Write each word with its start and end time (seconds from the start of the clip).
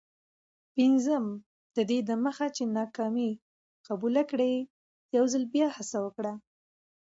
پنځم: 0.75 1.25
ددې 1.75 1.99
دمخه 2.09 2.47
چي 2.55 2.63
ناکامي 2.77 3.31
قبوله 3.87 4.21
کړې، 4.31 4.53
یوځل 5.15 5.43
بیا 5.53 5.67
هڅه 5.77 5.97
وکړه. 6.05 6.33